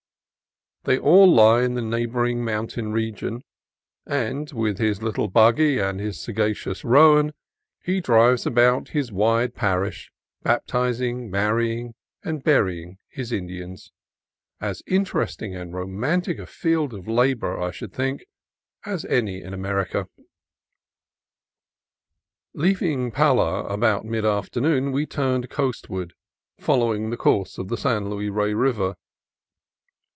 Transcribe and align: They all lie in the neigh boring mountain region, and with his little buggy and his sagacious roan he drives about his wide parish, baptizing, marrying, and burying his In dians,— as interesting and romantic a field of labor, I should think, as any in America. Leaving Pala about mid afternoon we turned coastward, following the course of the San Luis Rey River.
They 0.83 0.97
all 0.97 1.31
lie 1.31 1.61
in 1.61 1.75
the 1.75 1.81
neigh 1.83 2.07
boring 2.07 2.43
mountain 2.43 2.91
region, 2.91 3.43
and 4.07 4.51
with 4.51 4.79
his 4.79 5.03
little 5.03 5.27
buggy 5.27 5.77
and 5.77 5.99
his 5.99 6.19
sagacious 6.19 6.83
roan 6.83 7.33
he 7.83 8.01
drives 8.01 8.47
about 8.47 8.89
his 8.89 9.11
wide 9.11 9.53
parish, 9.53 10.11
baptizing, 10.41 11.29
marrying, 11.29 11.93
and 12.23 12.43
burying 12.43 12.97
his 13.07 13.31
In 13.31 13.47
dians,— 13.47 13.91
as 14.69 14.81
interesting 14.87 15.55
and 15.55 15.71
romantic 15.71 16.39
a 16.39 16.47
field 16.47 16.95
of 16.95 17.07
labor, 17.07 17.61
I 17.61 17.69
should 17.69 17.93
think, 17.93 18.25
as 18.83 19.05
any 19.05 19.39
in 19.39 19.53
America. 19.53 20.07
Leaving 22.55 23.11
Pala 23.11 23.65
about 23.65 24.03
mid 24.03 24.25
afternoon 24.25 24.91
we 24.91 25.05
turned 25.05 25.51
coastward, 25.51 26.15
following 26.59 27.11
the 27.11 27.17
course 27.17 27.59
of 27.59 27.67
the 27.67 27.77
San 27.77 28.09
Luis 28.09 28.31
Rey 28.31 28.55
River. 28.55 28.95